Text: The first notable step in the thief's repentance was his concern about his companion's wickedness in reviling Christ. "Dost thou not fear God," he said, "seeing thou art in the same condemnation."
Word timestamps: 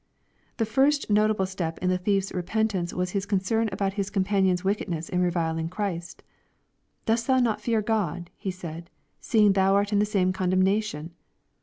The 0.57 0.65
first 0.65 1.11
notable 1.11 1.45
step 1.45 1.77
in 1.77 1.91
the 1.91 1.97
thief's 1.99 2.31
repentance 2.31 2.91
was 2.91 3.11
his 3.11 3.27
concern 3.27 3.69
about 3.71 3.93
his 3.93 4.09
companion's 4.09 4.63
wickedness 4.63 5.09
in 5.09 5.21
reviling 5.21 5.69
Christ. 5.69 6.23
"Dost 7.05 7.27
thou 7.27 7.37
not 7.37 7.61
fear 7.61 7.83
God," 7.83 8.31
he 8.35 8.49
said, 8.49 8.89
"seeing 9.19 9.53
thou 9.53 9.75
art 9.75 9.93
in 9.93 9.99
the 9.99 10.05
same 10.05 10.33
condemnation." 10.33 11.13